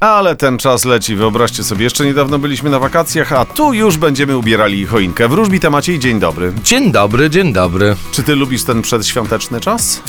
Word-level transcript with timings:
Ale 0.00 0.36
ten 0.36 0.58
czas 0.58 0.84
leci, 0.84 1.16
wyobraźcie 1.16 1.64
sobie, 1.64 1.84
jeszcze 1.84 2.04
niedawno 2.04 2.38
byliśmy 2.38 2.70
na 2.70 2.78
wakacjach, 2.78 3.32
a 3.32 3.44
tu 3.44 3.72
już 3.72 3.96
będziemy 3.96 4.36
ubierali 4.36 4.86
choinkę. 4.86 5.28
Wróżbita 5.28 5.70
Maciej, 5.70 5.98
dzień 5.98 6.20
dobry. 6.20 6.52
Dzień 6.64 6.92
dobry, 6.92 7.30
dzień 7.30 7.52
dobry. 7.52 7.96
Czy 8.12 8.22
ty 8.22 8.36
lubisz 8.36 8.64
ten 8.64 8.82
przedświąteczny 8.82 9.60
czas? 9.60 10.02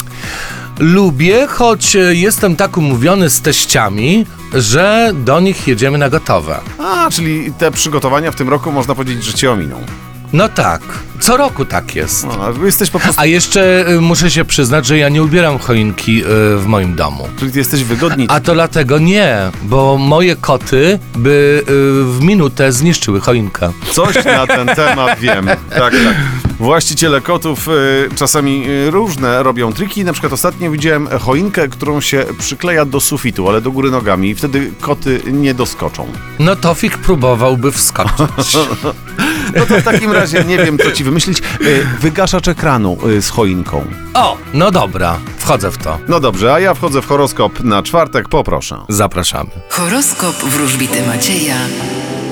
Lubię, 0.79 1.47
choć 1.47 1.97
jestem 2.11 2.55
tak 2.55 2.77
umówiony 2.77 3.29
z 3.29 3.41
teściami, 3.41 4.25
że 4.53 5.11
do 5.15 5.39
nich 5.39 5.67
jedziemy 5.67 5.97
na 5.97 6.09
gotowe. 6.09 6.59
A, 6.77 7.09
czyli 7.11 7.53
te 7.53 7.71
przygotowania 7.71 8.31
w 8.31 8.35
tym 8.35 8.49
roku 8.49 8.71
można 8.71 8.95
powiedzieć, 8.95 9.23
że 9.23 9.33
cię 9.33 9.51
ominą. 9.51 9.85
No 10.33 10.49
tak, 10.49 10.81
co 11.19 11.37
roku 11.37 11.65
tak 11.65 11.95
jest. 11.95 12.25
No, 12.25 12.53
a 12.61 12.65
jesteś 12.65 12.89
po 12.89 12.99
prostu... 12.99 13.21
A 13.21 13.25
jeszcze 13.25 13.87
e, 13.87 14.01
muszę 14.01 14.31
się 14.31 14.45
przyznać, 14.45 14.85
że 14.85 14.97
ja 14.97 15.09
nie 15.09 15.23
ubieram 15.23 15.59
choinki 15.59 16.21
e, 16.21 16.25
w 16.57 16.63
moim 16.65 16.95
domu. 16.95 17.27
Czyli 17.39 17.51
ty 17.51 17.59
jesteś 17.59 17.83
wygodni. 17.83 18.25
A 18.29 18.39
to 18.39 18.53
dlatego 18.53 18.99
nie, 18.99 19.37
bo 19.63 19.97
moje 19.97 20.35
koty 20.35 20.99
by 21.15 21.63
e, 21.63 21.71
w 22.11 22.17
minutę 22.21 22.71
zniszczyły 22.71 23.19
choinkę. 23.19 23.71
Coś 23.91 24.25
na 24.25 24.47
ten 24.57 24.67
temat 24.67 25.19
wiem. 25.19 25.45
Tak, 25.69 25.93
tak. 25.93 26.15
Właściciele 26.59 27.21
kotów 27.21 27.67
y, 27.67 28.09
czasami 28.15 28.69
y, 28.69 28.91
różne 28.91 29.43
robią 29.43 29.73
triki. 29.73 30.03
Na 30.03 30.13
przykład 30.13 30.33
ostatnio 30.33 30.71
widziałem 30.71 31.07
choinkę, 31.19 31.67
którą 31.67 32.01
się 32.01 32.25
przykleja 32.39 32.85
do 32.85 32.99
sufitu, 32.99 33.49
ale 33.49 33.61
do 33.61 33.71
góry 33.71 33.91
nogami 33.91 34.29
i 34.29 34.35
wtedy 34.35 34.71
koty 34.81 35.21
nie 35.31 35.53
doskoczą. 35.53 36.07
No 36.39 36.55
Tofik 36.55 36.97
próbowałby 36.97 37.71
wskoczyć. 37.71 38.57
No 39.55 39.65
to 39.65 39.79
w 39.81 39.83
takim 39.83 40.11
razie 40.11 40.43
nie 40.43 40.57
wiem, 40.57 40.77
co 40.77 40.91
ci 40.91 41.03
wymyślić. 41.03 41.37
Y, 41.61 41.85
wygaszacz 42.01 42.47
ekranu 42.47 42.97
y, 43.09 43.21
z 43.21 43.29
choinką. 43.29 43.85
O, 44.13 44.37
no 44.53 44.71
dobra, 44.71 45.17
wchodzę 45.37 45.71
w 45.71 45.77
to. 45.77 45.97
No 46.07 46.19
dobrze, 46.19 46.53
a 46.53 46.59
ja 46.59 46.73
wchodzę 46.73 47.01
w 47.01 47.07
horoskop 47.07 47.63
na 47.63 47.83
czwartek, 47.83 48.29
poproszę. 48.29 48.77
Zapraszamy. 48.89 49.49
Horoskop 49.69 50.35
wróżbity 50.35 51.07
Macieja 51.07 51.57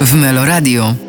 w 0.01 0.13
Meloradio. 0.13 1.08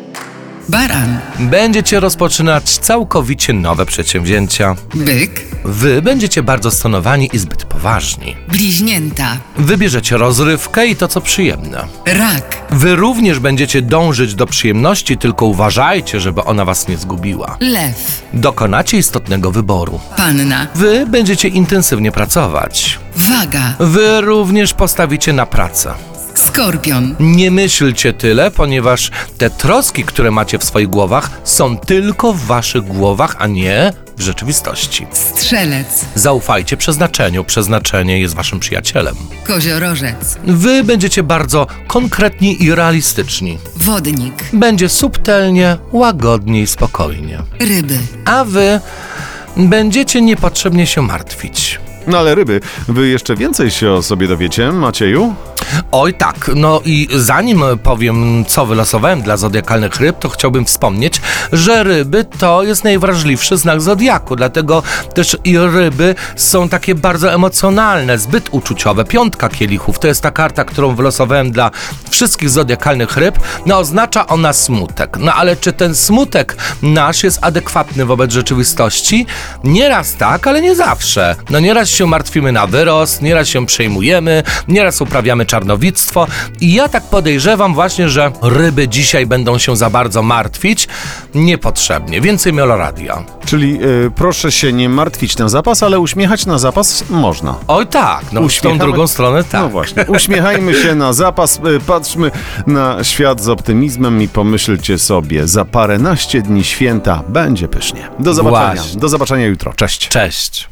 Baran, 0.71 1.19
Będziecie 1.39 1.99
rozpoczynać 1.99 2.63
całkowicie 2.77 3.53
nowe 3.53 3.85
przedsięwzięcia. 3.85 4.75
byk, 4.95 5.41
Wy 5.65 6.01
będziecie 6.01 6.43
bardzo 6.43 6.71
stonowani 6.71 7.29
i 7.33 7.37
zbyt 7.37 7.65
poważni. 7.65 8.35
bliźnięta, 8.47 9.37
Wybierzecie 9.57 10.17
rozrywkę 10.17 10.87
i 10.87 10.95
to, 10.95 11.07
co 11.07 11.21
przyjemne. 11.21 11.87
rak, 12.05 12.57
Wy 12.69 12.95
również 12.95 13.39
będziecie 13.39 13.81
dążyć 13.81 14.35
do 14.35 14.45
przyjemności, 14.45 15.17
tylko 15.17 15.45
uważajcie, 15.45 16.19
żeby 16.19 16.43
ona 16.43 16.65
was 16.65 16.87
nie 16.87 16.97
zgubiła. 16.97 17.57
lew, 17.59 18.21
Dokonacie 18.33 18.97
istotnego 18.97 19.51
wyboru. 19.51 19.99
panna, 20.17 20.67
Wy 20.75 21.05
będziecie 21.07 21.47
intensywnie 21.47 22.11
pracować. 22.11 22.99
waga, 23.15 23.73
Wy 23.79 24.21
również 24.21 24.73
postawicie 24.73 25.33
na 25.33 25.45
pracę. 25.45 25.93
Skorpion, 26.51 27.15
Nie 27.19 27.51
myślcie 27.51 28.13
tyle, 28.13 28.51
ponieważ 28.51 29.11
te 29.37 29.49
troski, 29.49 30.03
które 30.03 30.31
macie 30.31 30.59
w 30.59 30.63
swoich 30.63 30.87
głowach, 30.87 31.29
są 31.43 31.77
tylko 31.77 32.33
w 32.33 32.45
waszych 32.45 32.83
głowach, 32.83 33.35
a 33.39 33.47
nie 33.47 33.93
w 34.17 34.21
rzeczywistości. 34.21 35.07
strzelec, 35.13 36.05
Zaufajcie 36.15 36.77
przeznaczeniu, 36.77 37.43
przeznaczenie 37.43 38.19
jest 38.19 38.35
waszym 38.35 38.59
przyjacielem. 38.59 39.15
koziorożec, 39.43 40.37
Wy 40.43 40.83
będziecie 40.83 41.23
bardzo 41.23 41.67
konkretni 41.87 42.63
i 42.63 42.75
realistyczni. 42.75 43.57
wodnik, 43.75 44.33
Będzie 44.53 44.89
subtelnie, 44.89 45.77
łagodnie 45.91 46.61
i 46.61 46.67
spokojnie. 46.67 47.37
ryby, 47.59 47.97
A 48.25 48.43
wy 48.45 48.79
będziecie 49.57 50.21
niepotrzebnie 50.21 50.87
się 50.87 51.01
martwić. 51.01 51.79
No 52.07 52.17
ale 52.19 52.35
ryby, 52.35 52.61
wy 52.87 53.07
jeszcze 53.07 53.35
więcej 53.35 53.71
się 53.71 53.91
o 53.91 54.01
sobie 54.03 54.27
dowiecie, 54.27 54.71
Macieju? 54.71 55.35
Oj 55.91 56.13
tak, 56.13 56.51
no 56.55 56.81
i 56.85 57.07
zanim 57.15 57.63
powiem, 57.83 58.45
co 58.47 58.65
wylosowałem 58.65 59.21
dla 59.21 59.37
zodiakalnych 59.37 59.95
ryb, 59.95 60.19
to 60.19 60.29
chciałbym 60.29 60.65
wspomnieć, 60.65 61.21
że 61.53 61.83
ryby 61.83 62.25
to 62.39 62.63
jest 62.63 62.83
najwrażliwszy 62.83 63.57
znak 63.57 63.81
zodiaku, 63.81 64.35
dlatego 64.35 64.83
też 65.13 65.37
i 65.43 65.57
ryby 65.57 66.15
są 66.35 66.69
takie 66.69 66.95
bardzo 66.95 67.33
emocjonalne, 67.33 68.17
zbyt 68.17 68.49
uczuciowe. 68.51 69.05
Piątka 69.05 69.49
kielichów 69.49 69.99
to 69.99 70.07
jest 70.07 70.21
ta 70.21 70.31
karta, 70.31 70.63
którą 70.63 70.95
wylosowałem 70.95 71.51
dla 71.51 71.71
wszystkich 72.09 72.49
zodiakalnych 72.49 73.17
ryb. 73.17 73.39
No 73.65 73.79
oznacza 73.79 74.27
ona 74.27 74.53
smutek. 74.53 75.17
No 75.17 75.33
ale 75.33 75.55
czy 75.55 75.73
ten 75.73 75.95
smutek 75.95 76.55
nasz 76.81 77.23
jest 77.23 77.39
adekwatny 77.41 78.05
wobec 78.05 78.31
rzeczywistości? 78.31 79.25
Nieraz 79.63 80.15
tak, 80.15 80.47
ale 80.47 80.61
nie 80.61 80.75
zawsze. 80.75 81.35
No 81.49 81.59
nieraz 81.59 81.89
się 81.89 82.07
martwimy 82.07 82.51
na 82.51 82.67
wyrost, 82.67 83.21
nieraz 83.21 83.47
się 83.47 83.65
przejmujemy, 83.65 84.43
nieraz 84.67 85.01
uprawiamy 85.01 85.45
czarnowictwo 85.65 86.27
i 86.61 86.73
ja 86.73 86.89
tak 86.89 87.03
podejrzewam 87.03 87.73
właśnie, 87.73 88.09
że 88.09 88.31
ryby 88.41 88.87
dzisiaj 88.87 89.25
będą 89.25 89.57
się 89.57 89.75
za 89.75 89.89
bardzo 89.89 90.21
martwić 90.23 90.87
niepotrzebnie. 91.35 92.21
Więcej 92.21 92.53
Meloradia. 92.53 93.23
Czyli 93.45 93.83
y, 93.83 94.11
proszę 94.15 94.51
się 94.51 94.73
nie 94.73 94.89
martwić 94.89 95.37
na 95.37 95.49
zapas, 95.49 95.83
ale 95.83 95.99
uśmiechać 95.99 96.45
na 96.45 96.57
zapas 96.59 97.03
można. 97.09 97.55
Oj 97.67 97.87
tak, 97.87 98.21
no 98.23 98.29
w 98.29 98.33
tą 98.33 98.45
Uśmiechamy- 98.47 98.79
drugą 98.79 99.07
stronę 99.07 99.43
tak. 99.43 99.61
No 99.61 99.69
właśnie, 99.69 100.05
uśmiechajmy 100.07 100.73
się 100.73 100.95
na 100.95 101.13
zapas, 101.13 101.59
y, 101.75 101.79
patrzmy 101.79 102.31
na 102.67 103.03
świat 103.03 103.41
z 103.41 103.49
optymizmem 103.49 104.21
i 104.21 104.27
pomyślcie 104.27 104.97
sobie, 104.97 105.47
za 105.47 105.65
paręnaście 105.65 106.41
dni 106.41 106.63
święta 106.63 107.23
będzie 107.27 107.67
pysznie. 107.67 108.07
Do 108.19 108.33
zobaczenia. 108.33 108.81
Właśnie. 108.81 108.99
Do 108.99 109.09
zobaczenia 109.09 109.45
jutro. 109.45 109.73
Cześć. 109.73 110.07
Cześć. 110.09 110.70